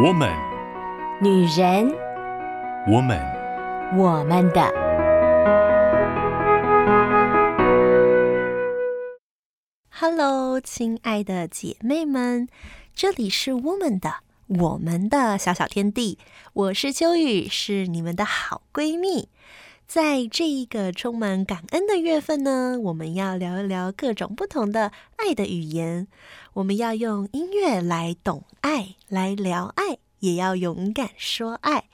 [0.00, 0.32] 我们，
[1.20, 1.92] 女人，
[2.86, 3.18] 我们，
[3.96, 4.62] 我们的。
[9.90, 12.46] Hello，亲爱的姐妹们，
[12.94, 16.20] 这里是我们的，我们的小小天地。
[16.52, 19.28] 我是秋雨，是你们的好闺蜜。
[19.88, 26.06] 在这一个充满感恩的月份呢，我们要聊一聊各种不同的爱的语言。
[26.52, 31.84] 我们要用音乐来懂爱，来聊爱，也要勇敢说爱。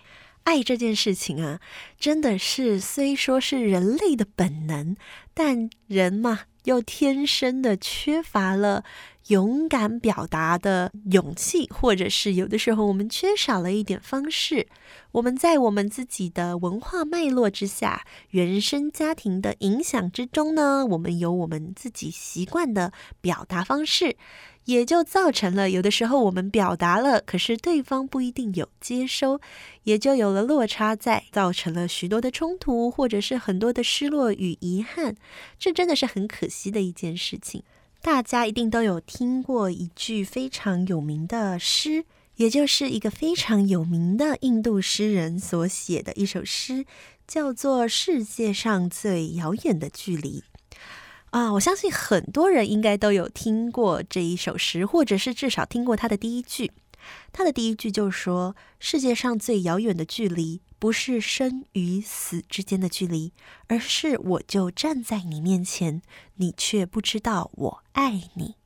[0.42, 1.60] 爱这件事情啊，
[1.96, 4.96] 真的是虽说是人类的本能，
[5.32, 8.82] 但人嘛，又天生的缺乏了
[9.28, 14.66] 勇敢表达的勇气，或者是有的时候我们缺少了一点方式。
[15.12, 24.16] 我们在我们自己的文化脉络之下，原生家庭的影响之中呢，我们有我们自己习惯的表达方式。
[24.64, 29.38] 也就造成了有的时候我们表达了，可是对方不一定有接收，
[29.82, 35.16] 也就有了落差在，造成了许多的冲突，或者是很多的失落与遗憾。
[35.58, 37.62] 这真的是很可惜的一件事情。
[38.04, 42.04] 大家一定都有听过一句非常有名的诗，
[42.36, 46.84] 也就是一个非常有名的印度诗人所写的一首诗，
[47.26, 50.40] 叫做《世界上最遥远的距离》。
[51.30, 56.72] 啊，我相信很多人应该都有听过这一首诗，或者是至少听过它的第一句。
[57.32, 63.32] 它的第一句就说：“世界上最遥远的距离，不是生与死之间的距离，
[63.68, 66.02] 而是我就站在你面前，
[66.34, 68.56] 你却不知道我爱你。”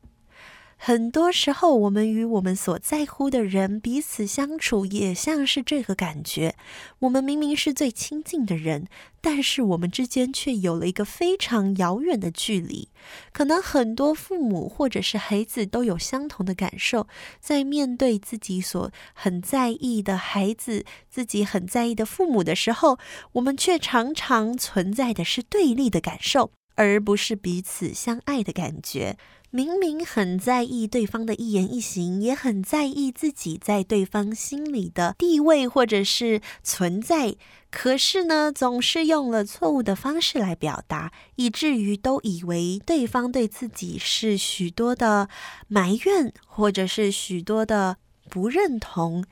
[0.80, 6.54] 很多时候，我们与我们所在乎的人彼此相处，也像是这个感觉。
[7.00, 8.86] 我们明明是最亲近的人，
[9.20, 12.88] 但是我们之间却有了一个非常遥远的距离。
[13.32, 17.08] 可能很多父母或者是孩子都有相同的感受，
[17.40, 22.98] 在面对自己所很在意的孩子、自己很在意的父母的时候，
[23.32, 29.18] 我们却常常存在的是对立的感受，而不是彼此相爱的感觉。
[29.50, 37.34] 明明很在意对方的一言一行，也很在意自己在对方心里的地位或者是存在，
[37.70, 45.30] 可是呢，总是用了错误的方式来表达，以至于都以为对方对自己是许多的
[45.66, 47.96] 埋怨，或者是许多的
[48.28, 49.24] 不认同。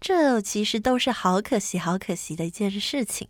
[0.00, 3.28] 这其实都是好可惜、好可惜的一件事情。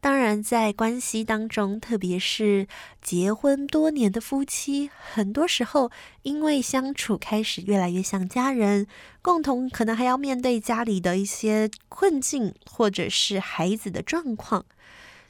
[0.00, 2.68] 当然，在关系当中，特别是
[3.02, 5.90] 结婚多年的夫妻，很多时候
[6.22, 8.86] 因为相处开始越来越像家人，
[9.20, 14.64] 共同可能还要面对家里的一些困境，或者是孩子的状况，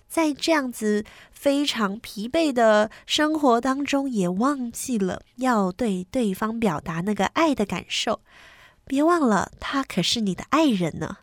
[0.09, 8.21] 在这样子非常疲惫的生活当中，也忘记了要对对方表达那个爱的感受。
[8.85, 11.19] 别忘了，他可是你的爱人呢。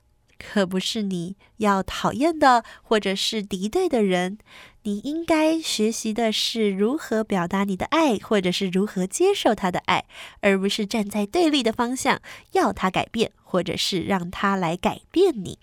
[0.45, 4.37] 可不是你要讨厌的，或者是敌对的人。
[4.85, 10.03] 你应该学习的是如何表达你的爱，或者是如何接受他的爱，
[10.41, 12.21] 而不是站在对立的方向
[12.51, 15.57] 要他改变，或者是让他来改变你。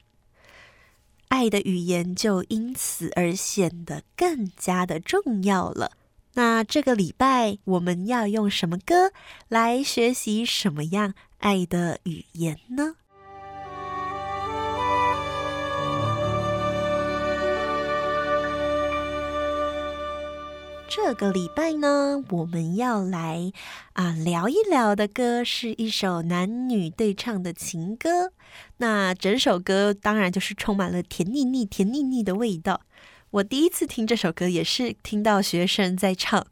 [1.29, 5.93] 爱的语言就因此而显得更加的重要了。
[6.33, 9.13] 那这个礼拜我们要用什么歌
[9.49, 12.95] 来学习什么样爱的语言呢？
[20.93, 23.53] 这个礼拜呢，我们要来
[23.93, 28.33] 啊聊一聊的歌是一首男女对唱的情歌。
[28.79, 32.81] 那整首歌当然就是充满了甜腻腻、甜腻腻的味道。
[33.31, 36.45] 我第一次听这首歌，也是听到学生在唱，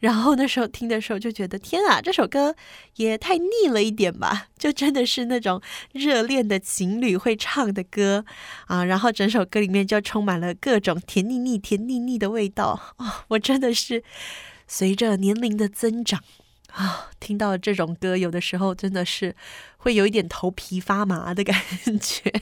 [0.00, 2.56] 然后那时候听的时候就觉得，天啊，这首歌
[2.96, 5.62] 也太腻了一点吧，就真的是那种
[5.92, 8.24] 热恋的情侣会唱的歌
[8.66, 14.02] 啊，然后整首歌里面就充满了各种甜腻腻、甜腻腻的味道哦，我真的是
[14.66, 16.20] 随着年龄的增长
[16.72, 19.36] 啊，听到这种歌，有的时候真的是
[19.76, 21.62] 会有一点头皮发麻的感
[22.00, 22.32] 觉。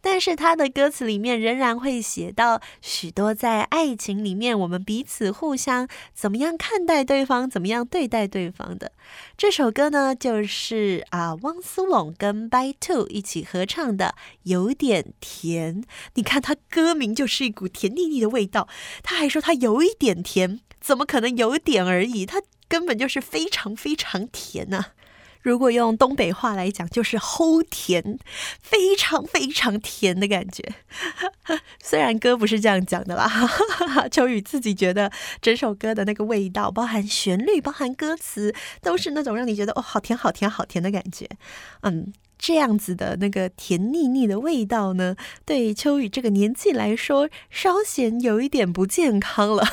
[0.00, 8.92] 但是他的歌词里面仍然会写到许多在爱情里面，我们彼此互相怎么样看待对方，怎么样对待对方的。
[9.36, 14.14] 这首歌呢，就是啊汪苏泷跟 By Two 一起合唱的
[14.44, 15.82] 《有点甜》。
[16.14, 18.68] 你看他歌名就是一股甜腻腻的味道，
[19.02, 22.24] 他还说他有一点甜，怎么可能有点而已？
[22.24, 24.86] 他根本就是非常非常甜呐、
[25.42, 28.18] 如果用东北话来讲，就是齁甜，
[28.60, 30.62] 非常非常甜的感觉。
[31.82, 33.28] 虽然歌不是这样讲的啦，
[34.10, 35.10] 秋雨自己觉得
[35.40, 41.28] 整首歌的那个味道，包含旋律，包含歌词，都是那种让你觉得哦，好甜，好甜，好甜的感觉。
[41.82, 49.66] 嗯，这样子的那个甜腻腻的味道呢，对秋雨这个年纪来说，稍显有一点不健康了。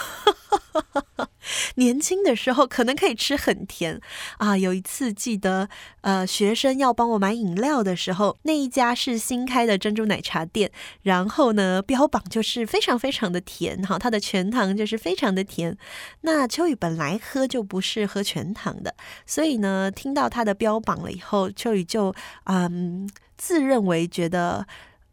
[1.75, 3.99] 年轻的时候可能可以吃很甜
[4.37, 4.57] 啊。
[4.57, 5.69] 有一次记得，
[6.01, 10.71] 呃，学生要帮我买饮料的时候，那一家是新开的珍珠奶茶店，
[11.01, 15.77] 然后呢，标榜就是非常非常的甜哈，它的全糖就是非常的甜。
[16.21, 18.95] 那秋雨本来喝就不是喝全糖的，
[19.25, 22.13] 所以呢，听到它的标榜了以后，秋雨就
[22.45, 24.65] 嗯，自认为觉得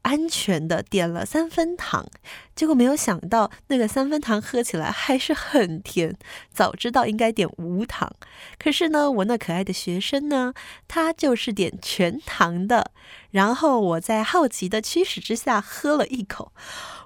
[0.05, 2.07] 安全的点了三分糖，
[2.55, 6.15] 结果没有想到那个三分糖喝起来还是很甜。
[6.53, 8.15] 早知道应该点无糖，
[8.59, 10.53] 可是呢，我那可爱的学生呢，
[10.87, 12.93] 他就是点全糖的。
[13.31, 16.53] 然后我在好奇的驱使之下喝了一口，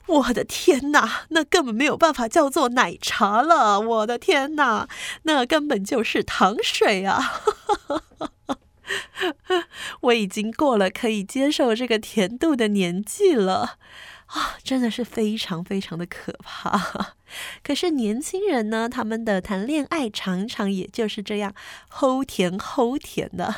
[0.06, 3.80] 我的天哪，那根本没有办法叫做奶茶了！
[3.80, 4.88] 我的天哪，
[5.22, 7.42] 那根本就是糖水啊！
[10.02, 13.78] 我已经过了可以接受这个甜度的年纪了
[14.26, 17.14] 啊，真的是非常非常的可怕。
[17.62, 21.54] 可是年轻人呢，他们的谈恋爱常常也就是这样
[21.90, 23.54] 齁甜齁甜的。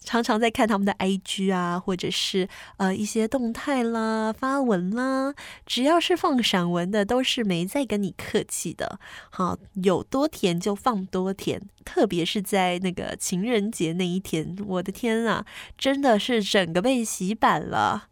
[0.00, 5.34] 常常在看他们的 IG 啊，或者是呃一些动态啦、发文啦，
[5.66, 8.98] 只要是放闪文的，都是没在跟你客气的。
[9.30, 15.44] 好，有多甜就放多甜，特别是在那个情人节那一天，我的天啊，
[15.76, 18.08] 真的是整个被洗版了。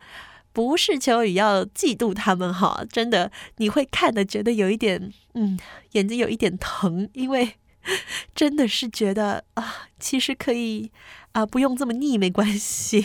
[0.52, 5.58] 不是秋雨要嫉妒他们哈，真的你会看的觉得有一点嗯，
[5.93, 7.56] 眼睛有一点疼，因为
[8.34, 10.90] 真的是觉得啊，其实可以。
[11.37, 13.05] 啊，不用这么腻，没关系。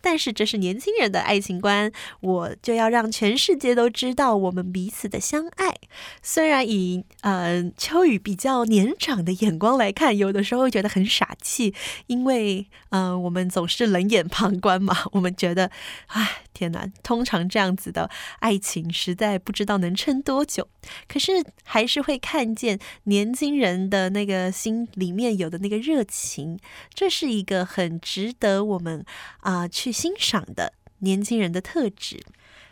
[0.00, 1.90] 但是这是年轻人的爱情观，
[2.20, 5.74] 我就要让全世界都知道我们彼此的相爱。
[6.22, 11.74] 虽然以呃秋雨比较年长的眼光来看，有的时候会觉得很傻气，
[12.06, 15.70] 因为呃我们总是冷眼旁观嘛，我们觉得，
[16.08, 16.42] 唉。
[16.54, 20.68] 天哪，通常这样子的爱情实在不知道能撑多久。
[21.08, 26.56] 可是还是会看见年轻人的那个心里面有的那个热情，
[26.94, 29.04] 这是一个很值得我们
[29.40, 32.24] 啊、去欣赏的年轻人的特质。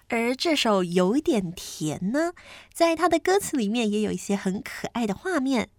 [0.09, 2.33] 而这首有一点甜呢，
[2.73, 5.71] 在它的歌词里面也有一些很可爱的画面。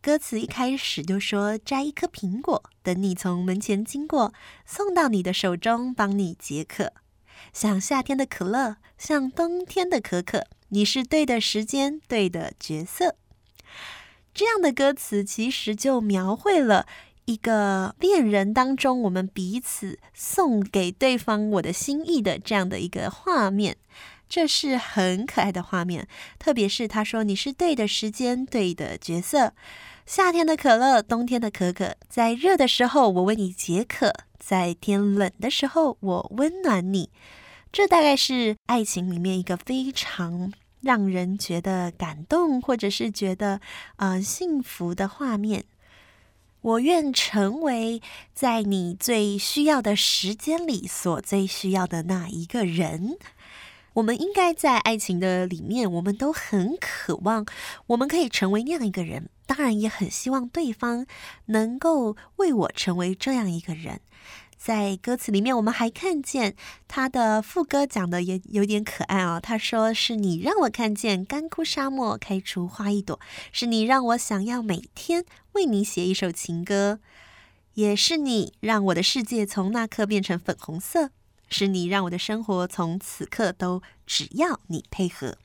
[0.00, 4.32] 歌词一开始就说：“摘一颗苹果，等你从门前经过，
[4.64, 6.92] 送到你的手中，帮你解渴。”
[7.52, 13.16] 像夏天的可乐，像冬天的可可，你是对的时间，对的角色。
[14.32, 16.86] 这样的歌词其实就描绘了
[17.26, 23.76] 一个恋人当中，我们彼此送给对方我的心意的这样的一个画面，
[24.28, 26.06] 这是很可爱的画面。
[26.38, 29.52] 特别是他说你是对的时间，对的角色。
[30.06, 37.10] 夏天的可乐，冬天的可可，在热的时候我为你解渴，在天冷的时候我温暖你。
[37.72, 43.60] 这大概是爱情里面一个非常让人觉得感动，或者是觉得
[43.96, 45.64] 呃幸福的画面。
[46.66, 48.02] 我愿成为
[48.34, 53.16] 在你最需要的时间里所最需要的那一个人。
[53.92, 57.46] 我们应该在爱情的里面，我们都很渴望，
[57.86, 59.28] 我们可以成为那样一个人。
[59.46, 61.06] 当然，也很希望对方
[61.44, 64.00] 能够为我成为这样一个人。
[64.66, 66.56] 在歌词里面，我们还看见
[66.88, 69.38] 他的副歌讲的也有点可爱哦。
[69.40, 73.20] 他说：“是你让我看见干枯沙漠开出花一朵，
[73.52, 76.98] 是你让我想要每天为你写一首情歌，
[77.74, 81.10] 也是你让我的世界从那刻变成粉红色，
[81.48, 85.36] 是你让我的生活从此刻都只要你配合。”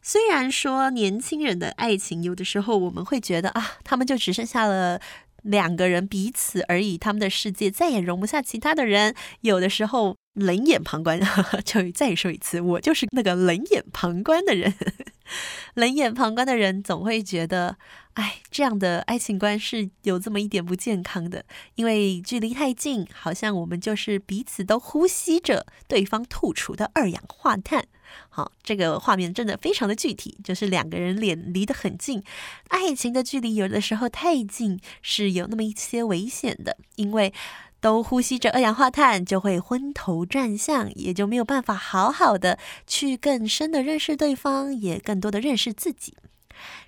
[0.00, 5.00] 虽然说年轻人的爱情，有的时候我们会觉得啊，他们就只剩下了。
[5.46, 9.14] 两个人彼此而已，他们的世界再也容不下其他的人。
[9.42, 11.20] 有的时候冷眼旁观，
[11.64, 14.74] 就再说一次，我就是那个冷眼旁观的人。
[15.74, 17.76] 冷眼旁观的人总会觉得，
[18.14, 27.86] 哎，这样的爱情观是有这么一点不健康的，因为距离太近，好像我们就是彼此都呼吸着对方吐出的二氧化碳。
[28.28, 32.22] 好，这个画面真的非常的具体，就是两个人脸离得很近，
[32.68, 37.32] 爱情的距离有的时候太近是有那么一些危险的，因为
[37.80, 46.14] 都呼吸着二氧化碳，就会昏头转向，也就没有办法好好的去更深的认识对方，也更多的认识自己。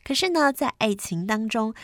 [0.02, 1.74] 可是呢，在爱情当中，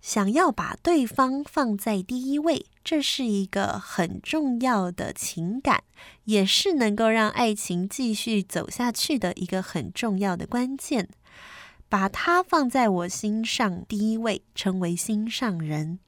[0.00, 5.82] 想要把对方放在第一位，这是一个很重要的情感，
[6.24, 11.08] 也是能够让爱情继续走下去的一个很重要的关键。
[11.88, 15.98] 把他放在我心上第一位，成为心上人。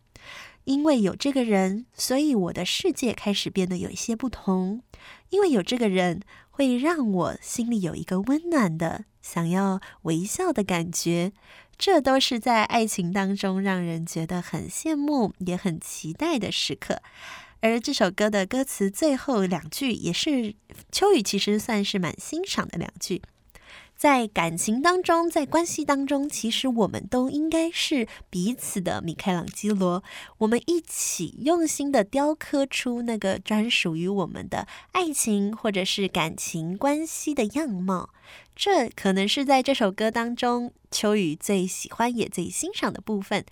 [0.65, 4.83] 因为有这个人，所以我的世界开始变得有一些不同。
[5.31, 11.33] 因为有这个人，会让我心里有一个温暖的、想要微笑的感觉。
[11.79, 17.01] 这都是在爱情当中让人觉得很羡慕，也很期待的时刻。
[17.61, 20.55] 而这首歌的歌词最后两句，也是
[20.91, 23.23] 秋雨其实算是蛮欣赏的两句。
[23.99, 30.05] 在感情当中，在关系当中，其实我们都应该是彼此的米开朗基罗，
[30.39, 38.11] 我们一起用心的雕刻出那个专属于我们的爱情或者是感情关系的样貌。
[38.55, 43.45] 这可能是在这首歌当中，秋雨最喜欢也最欣赏的部分。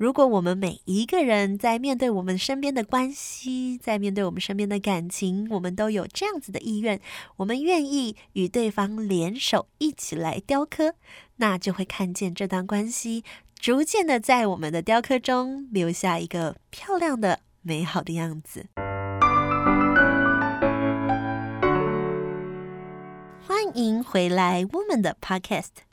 [0.00, 6.98] 如果我们每一个人在面对我们身边的关系，在面对我们身边的感情，我们都有这样子的意愿，
[7.36, 10.94] 我们愿意与对方联手一起来雕刻，
[11.36, 18.68] 那就会看见这段关系逐渐的在我们的雕刻中留下一个漂亮的、美好的样子。
[23.46, 25.89] 欢迎回来，Woman 的 Podcast。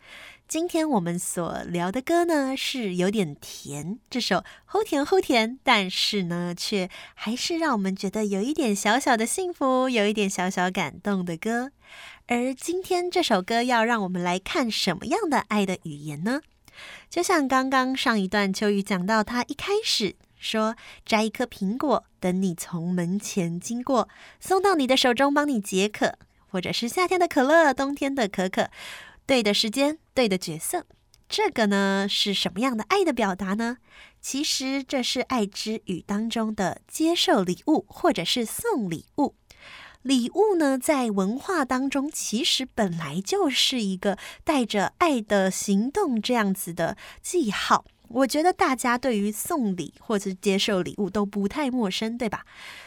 [0.47, 11.71] 今天我们所聊的歌呢，是有点甜，这首齁甜齁甜，但是呢，却还是让我们觉得有一点小小的幸福，有一点小小感动的歌。
[12.27, 16.39] 而今天这首歌要让我们来看什么样的爱的语言呢？
[17.09, 24.07] 就像刚刚上一段秋雨讲到，他一开始说摘一颗苹果，等你从门前经过，
[24.39, 26.17] 送到你的手中帮你解渴，
[26.49, 28.69] 或者是夏天的可乐，冬天的可可。
[29.27, 30.85] 对的时间，对的角色，
[31.27, 33.77] 这个呢是什么样的爱的表达呢？
[34.21, 39.35] 其实这是爱之语当中的接受礼物，或者是送礼物。
[40.01, 47.83] 礼物呢，在文化当中其实本来就是一个带着爱的行动这样子的记号。
[48.07, 52.45] 我觉得大家对于送礼或者接受礼物都不太陌生，对吧？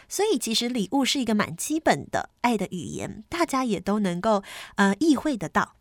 [0.08, 4.42] 所以其实礼物是一个蛮基本的爱的语言，大家也都能够
[4.76, 5.74] 呃意会得到。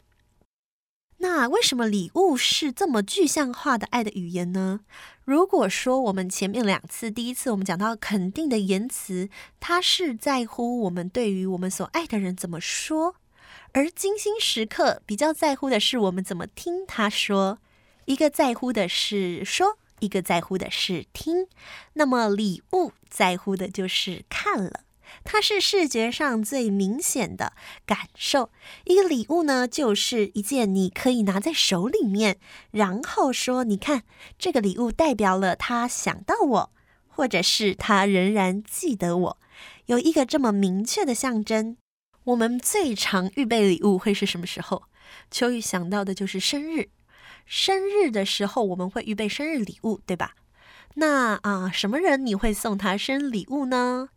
[1.22, 4.80] 那为什么礼物是这么具象化的爱的语言呢？
[5.26, 13.16] 如果说我们前面两次，第一次我们讲到肯定的言辞，它是在乎我们对于我们所爱的人怎么说；
[13.74, 17.60] 而精心时刻比较在乎的是我们怎么听他说。
[18.06, 21.48] 一个在乎的是说，一个在乎的是听。
[21.94, 24.82] 那么礼物在乎的就是看了。
[25.32, 27.54] 它是视觉上最明显的
[27.86, 28.50] 感受。
[28.86, 32.40] 一个礼物呢，就是一件你可以拿在手里面，
[32.72, 34.02] 然后说：“你看，
[34.40, 36.72] 这个礼物代表了他想到我，
[37.08, 39.38] 或者是他仍然记得我，
[39.86, 41.78] 有一个这么明确的象征。”
[42.26, 44.86] 我们最常预备礼物会是什么时候？
[45.30, 46.90] 秋雨想到的就是生日。
[47.46, 50.34] 生日的时候，我们会预备生日礼物，对吧？
[50.96, 54.10] 那啊，什么人你会送他生日礼物呢？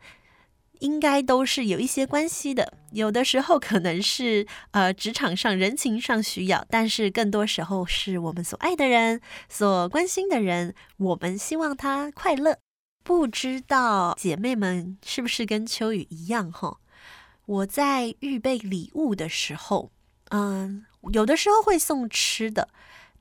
[0.82, 12.58] 应该都是有一些关系的，有的时候可能是呃职场上人情上需要，但是更多时候是我们所爱的人、所关心的人，我们希望他快乐。
[13.04, 16.78] 不知道姐妹们是不是跟秋雨一样哈？
[17.46, 19.92] 我在预备礼物的时候，
[20.30, 22.68] 嗯，有的时候会送吃的，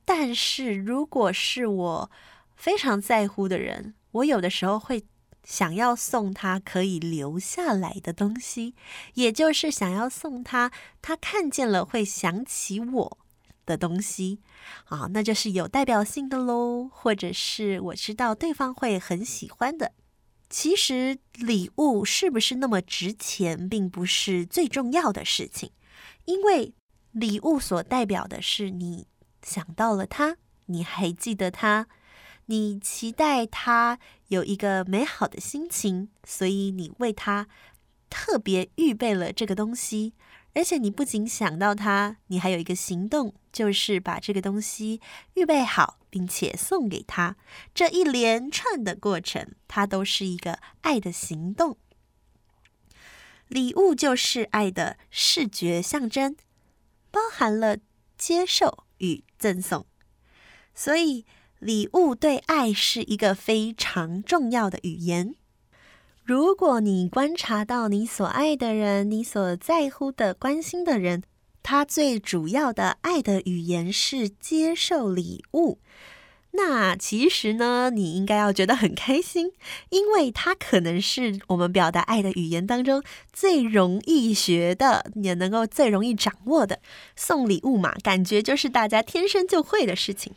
[0.04, 2.10] 但是如果是我
[2.56, 5.04] 非常在乎的人，我有的时候会。
[5.44, 8.74] 想要送他可以留下来的东西，
[9.14, 10.70] 也就是想要送他
[11.00, 13.18] 他看见了会想起我
[13.66, 14.40] 的东西
[14.84, 19.92] 啊，那就是有代表性的喽，或者是我知道对方会很喜欢的。
[20.48, 25.72] 其实礼物是不是那么值钱，并不是最重要的事情，
[26.26, 26.74] 因为
[27.10, 29.06] 礼物所代表的是你
[29.42, 31.88] 想到了他，你还记得他。
[32.46, 37.46] 你期待他有一个美好的心情，所以你为他
[38.10, 40.14] 特别预备了这个东西。
[40.54, 45.00] 而且你不仅想到他，你还有一个行动，就是把这个东西
[45.34, 47.36] 预备好，并且送给他。
[47.72, 51.78] 这一连串的过程，它都是一个爱的行动。
[53.48, 56.36] 礼物就是爱的视觉象征，
[57.10, 57.78] 包含了
[58.18, 59.86] 接受与赠送，
[60.74, 61.24] 所以。
[61.62, 65.36] 礼物对爱是一个非常重要的语言。
[66.24, 71.22] 如果你观察到你所爱的人、你所在乎的、关心的人，
[71.62, 75.78] 他最主要的爱的语言是接受礼物，
[76.50, 79.52] 那其实呢，你应该要觉得很开心，
[79.90, 86.80] 因为他可能是我们表达爱的语言当中最容易学的，也能够最容易掌握的。
[87.14, 90.32] 送礼物嘛，感觉就是大家天生就会的事情。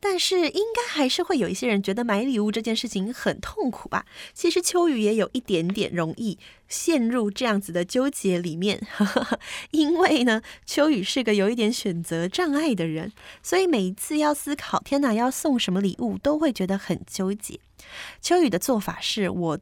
[0.00, 4.04] 但是应该还是会有一些人觉得买礼物这件事情很痛苦吧？
[4.32, 6.38] 其实秋雨也有一点点容易
[6.68, 8.86] 陷入这样子的纠结里面，
[9.72, 13.12] 因为呢，秋雨是个有一点选择障碍的人，
[13.42, 17.60] 所以每一次要思考，天哪，要送什么礼物，都会觉得很纠结。
[18.20, 19.58] 秋雨的做法是我。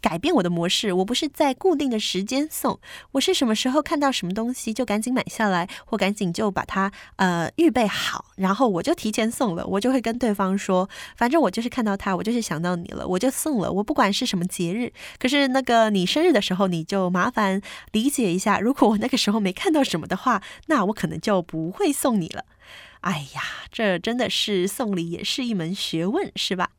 [0.00, 2.78] 改变我的模式，我不是在固定的时间送，
[3.12, 9.66] 我是什么时候看到什么东西就赶紧买下来，或赶紧就把它呃预备好，然后我就提前送了。
[9.66, 13.70] 我就会跟对方说，反正我就是看到它，我就是想到你了，我就送了。
[13.72, 17.60] 我不管是什么节日，可是那个你生日的时候，你就麻烦
[17.92, 18.58] 理解一下。
[18.60, 22.44] 如果我那个时候没看到什么的话，那我可能就不会送你了。
[23.00, 26.70] 哎呀，这真的是送礼也是一门学问，是吧？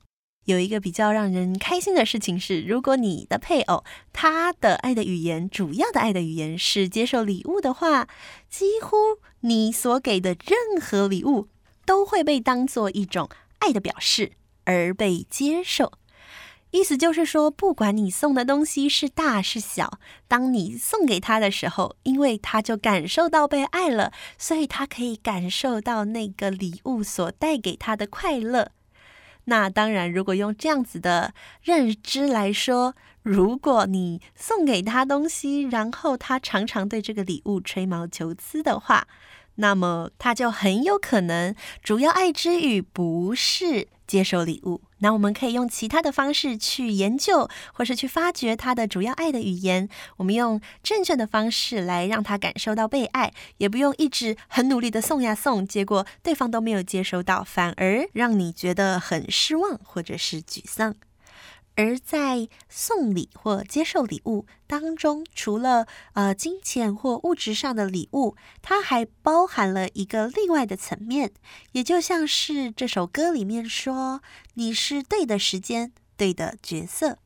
[0.46, 3.84] 有一个比较让人开心的事情是，如果你的配偶
[4.14, 8.08] 他的爱的语言，主要的爱的语言是接受礼物的话，
[8.50, 8.96] 几乎
[9.42, 11.48] 你所给的任何礼物
[11.86, 14.32] 都会被当做一种爱的表示
[14.64, 15.92] 而被接受。
[16.72, 19.98] 意思就是说，不管你送的东西是大是小，
[20.28, 28.72] 当你送给他的时候，因为他就感受到被爱了，所以他可以感受到那个礼物所带给他的快乐。
[29.46, 39.08] 那当然，如果用这样子的认知来说，如果你送给他东西，然后他常常对这个礼物吹毛求疵的话，
[39.56, 44.82] 那么他就很有可能主要爱之语不是接受礼物。
[45.00, 49.88] 那我们可以用其他的方式去研究，或是去发掘他的主要爱的语言。
[50.18, 60.96] 我们用正确的方式来让他感受到被爱，也不用一直很努力的送呀送，结果对方都没有接收到，反而让你觉得很失望或者是沮丧。
[61.76, 71.34] 而在送礼或接受礼物当中，除了呃金钱或物质上的礼物，它还包含了一个另外的层面，
[71.74, 74.22] 也就像是这首歌里面说
[74.56, 77.20] ：“你是对的时间，对的角色。”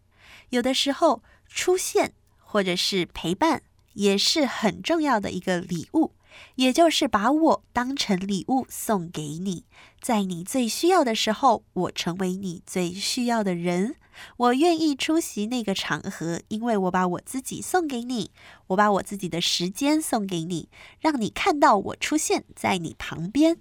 [0.49, 3.61] 有的时候出现或者是陪伴，
[3.93, 6.13] 也是很重要的一个礼物，
[6.55, 9.65] 也就是把我当成礼物送给你，
[10.01, 13.95] 在你最需要的时候，我成为你最需要的人。
[14.37, 18.31] 我愿意出席那个场合，因为我把我自己送给你，
[18.67, 23.57] 我把我自己的时间送给你，让你看到我出现在你旁边。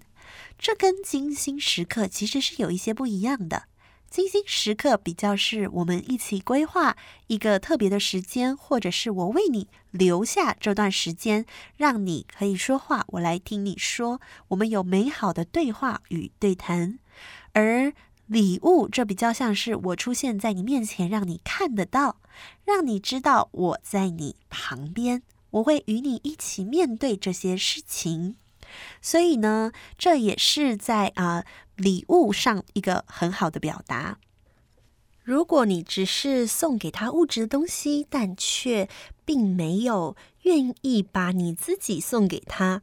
[0.59, 3.65] 这跟精心时刻其实是有一些不一样的。
[4.11, 11.45] 精心时刻比较是我们一起规划一个特别的时间，或者是我为你留下这段时间，
[11.77, 16.99] 让你可以说话，我来听你说，我们有美好的对话与对谈，
[17.53, 17.93] 而。
[18.29, 22.21] 礼物，这比较像是我出现在你面前，让你看得到，
[22.65, 28.37] 让你知道我在你旁边，我会与你一起面对这些事情。
[29.01, 34.19] 所以呢，这也是在啊、礼物上一个很好的表达。
[35.25, 38.89] 如果你只是送给他物质的东西，但却
[39.25, 42.83] 并没有愿意把你自己送给他。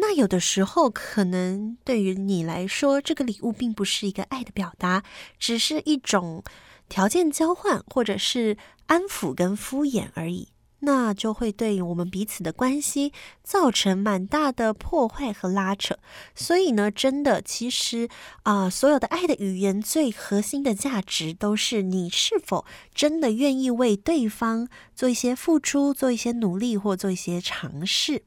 [0.00, 5.02] 那有的时候，可能对于你来说，这个礼物并不是一个爱的表达，
[5.38, 6.42] 只是一种
[6.88, 10.48] 条件交换，或者是安抚跟敷衍而已。
[10.82, 15.98] 那就会对我们彼此的关系造成蛮大的破坏和拉扯。
[16.34, 18.08] 所以呢，真的，其实
[18.44, 28.22] 啊、所有的爱的语言最核心的价值，都是你是否真的愿意为对方做一些付出，做一些努力，或做一些尝试。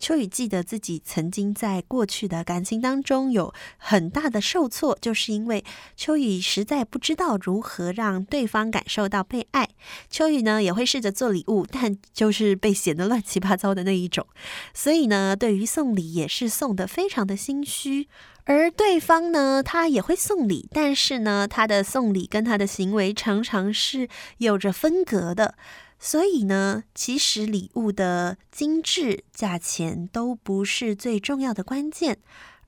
[0.00, 5.62] 秋雨记得自己曾经在过去的感情当中有很大的受挫，就是因为
[5.94, 9.68] 秋雨实在不知道如何让对方感受到被爱。
[10.08, 14.26] 秋雨呢也会试着做礼物，但就是被显得乱七八糟的那一种。
[14.72, 18.08] 所以呢，对于送礼也是送得非常的心虚。
[18.52, 24.08] 而对方呢，他也会送礼，但是呢，他的送礼跟他的行为常常是
[24.38, 25.54] 有着分隔的。
[26.00, 32.18] 所以呢，其实礼物的精致、价钱都不是最重要的关键，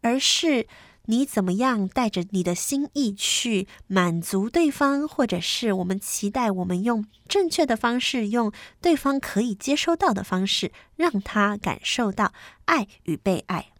[0.02, 0.68] 而是
[1.06, 12.32] 你怎么样带着你的心意去满足对方，或者是我们期待我们用正确的方式，用对方可以接收到的方式，让他感受到
[12.66, 13.71] 爱与被爱。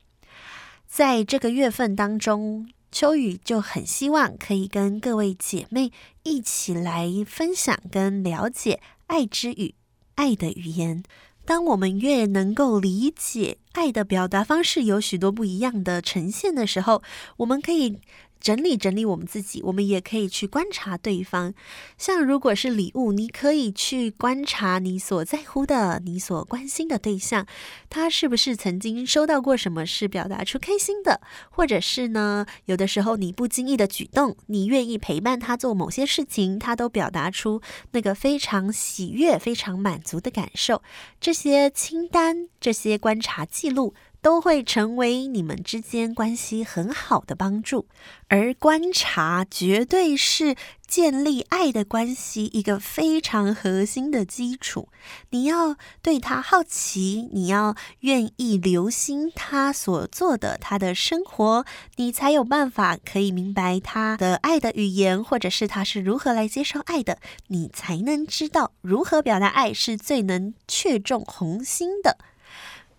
[0.92, 5.90] 在这个月份当中，秋雨就很希望可以跟各位姐妹
[6.22, 8.78] 一起来分享跟了解。
[9.06, 9.74] 爱之语，
[10.16, 11.02] 爱的语言。
[11.46, 17.02] 当我们越能够理解爱的表达方式有许多不一样的呈现的时候，
[17.38, 17.98] 我们可以
[18.42, 21.54] 整理整理我们自己，我们也可以去观察对方。
[21.96, 27.46] 像如果是礼物，你可以去观察你所在乎的、你所关心的对象，
[27.88, 40.82] 他是不是曾经收到过什么是表达出开心的，或者是呢，有的时候你不经意的举动，你愿意陪伴他做某些事情，他都表达出那个非常喜悦、非常满足的感受。
[41.20, 43.94] 这些清单、这些观察记录。
[44.22, 47.88] 都会成为你们之间关系很好的帮助，
[48.28, 50.54] 而观察绝对是
[50.86, 54.88] 建立爱的关系一个非常核心的基础。
[55.30, 72.18] 你要对他好奇，你要愿意留心他所做的，他的生活，你才有办法可以明白他的爱的语言，或者是他是如何来接受爱的，你才能知道如何表达爱是最能确中红心的。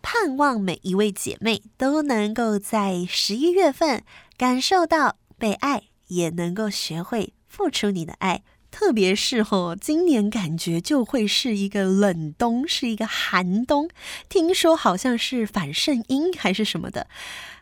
[0.04, 4.04] 盼望每一位姐妹都能够在十一月份
[4.38, 8.44] 感受到被爱，也能够学会付出你的爱。
[8.70, 13.88] 特别是吼，今年感觉就会是一个冷冬，是一个寒冬。
[14.28, 17.08] 听说好像是反圣婴还是什么的。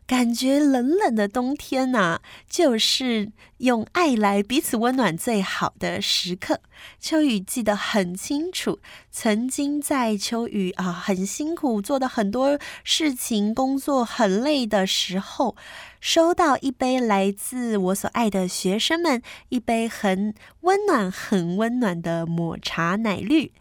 [0.08, 6.60] 感觉冷冷的冬天呐、就是用爱来彼此温暖最好的时刻。
[7.00, 15.56] 秋雨记得很清楚，曾经在秋雨啊很辛苦，做的很多事情，工作很累的时候，
[16.02, 23.54] 收到一杯来自我所爱的学生们一杯很温暖、很温暖的抹茶奶绿，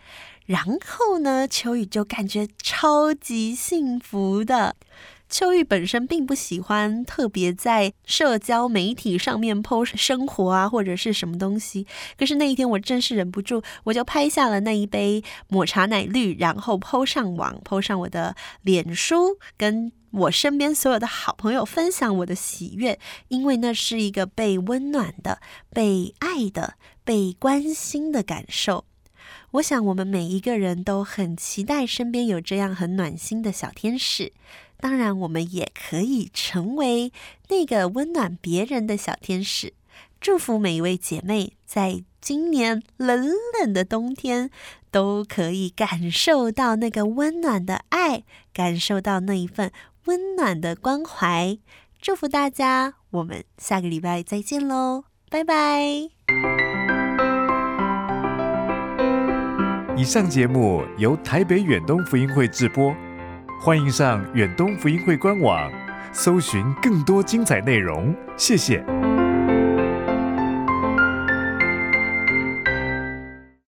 [0.47, 4.75] 然后呢，秋雨就感觉超级幸福的。
[5.31, 11.87] 秋玉本身并不喜欢特别在社交媒体上面 po 生活啊，或者是什么东西。
[12.19, 25.41] 可是那一天我真是忍不住，我就拍下了那一杯抹茶奶绿，然后 po 上网，po 上我的脸书，跟我身边所有的好朋友分享我的喜悦，因为那是一个被温暖的、
[25.73, 28.85] 被爱的、被关心的感受。
[29.53, 34.33] 我想我们每一个人都很期待身边有这样很暖心的小天使。
[34.81, 37.13] 当然，我们也可以成为
[37.49, 39.75] 那个温暖别人的小天使。
[40.21, 44.51] 祝福每一位姐妹，在今年冷冷的冬天，
[44.91, 49.71] 都可以感受到那个温暖的爱，感受到那一份
[50.07, 51.59] 温暖的关怀。
[52.01, 56.11] 祝福大家，我们下个礼拜再见喽，拜拜。
[59.97, 62.95] 以上节目由台北远东福音会制播。
[63.63, 65.71] 欢迎上远东福音会官网，
[66.15, 68.15] 搜寻更多精彩内容。
[68.35, 68.83] 谢谢。